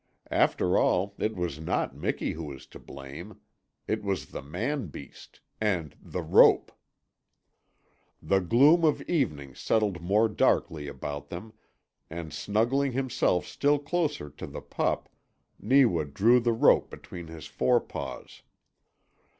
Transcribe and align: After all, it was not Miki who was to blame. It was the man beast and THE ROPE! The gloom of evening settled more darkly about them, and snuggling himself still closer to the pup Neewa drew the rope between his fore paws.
After 0.31 0.79
all, 0.79 1.13
it 1.19 1.35
was 1.35 1.59
not 1.59 1.95
Miki 1.95 2.31
who 2.31 2.45
was 2.45 2.65
to 2.65 2.79
blame. 2.79 3.39
It 3.87 4.01
was 4.03 4.25
the 4.31 4.41
man 4.41 4.87
beast 4.87 5.41
and 5.61 5.95
THE 6.01 6.23
ROPE! 6.23 6.71
The 8.19 8.39
gloom 8.39 8.83
of 8.83 9.03
evening 9.03 9.53
settled 9.53 10.01
more 10.01 10.27
darkly 10.27 10.87
about 10.87 11.29
them, 11.29 11.53
and 12.09 12.33
snuggling 12.33 12.93
himself 12.93 13.45
still 13.45 13.77
closer 13.77 14.31
to 14.31 14.47
the 14.47 14.59
pup 14.61 15.07
Neewa 15.59 16.05
drew 16.05 16.39
the 16.39 16.51
rope 16.53 16.89
between 16.89 17.27
his 17.27 17.45
fore 17.45 17.79
paws. 17.79 18.41